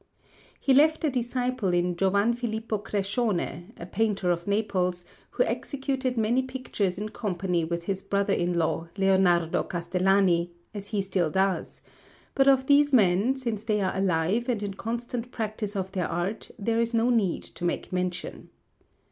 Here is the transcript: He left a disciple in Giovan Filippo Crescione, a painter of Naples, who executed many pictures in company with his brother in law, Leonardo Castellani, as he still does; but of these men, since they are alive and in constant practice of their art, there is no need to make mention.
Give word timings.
He 0.59 0.73
left 0.73 1.03
a 1.03 1.11
disciple 1.11 1.71
in 1.75 1.95
Giovan 1.95 2.33
Filippo 2.33 2.79
Crescione, 2.79 3.65
a 3.77 3.85
painter 3.85 4.31
of 4.31 4.47
Naples, 4.47 5.05
who 5.29 5.43
executed 5.43 6.17
many 6.17 6.41
pictures 6.41 6.97
in 6.97 7.09
company 7.09 7.63
with 7.63 7.83
his 7.83 8.01
brother 8.01 8.33
in 8.33 8.53
law, 8.57 8.87
Leonardo 8.97 9.61
Castellani, 9.61 10.49
as 10.73 10.87
he 10.87 11.03
still 11.03 11.29
does; 11.29 11.81
but 12.33 12.47
of 12.47 12.65
these 12.65 12.91
men, 12.91 13.35
since 13.35 13.63
they 13.63 13.79
are 13.79 13.95
alive 13.95 14.49
and 14.49 14.63
in 14.63 14.73
constant 14.73 15.29
practice 15.31 15.75
of 15.75 15.91
their 15.91 16.07
art, 16.07 16.49
there 16.57 16.81
is 16.81 16.95
no 16.95 17.11
need 17.11 17.43
to 17.43 17.63
make 17.63 17.93
mention. 17.93 18.49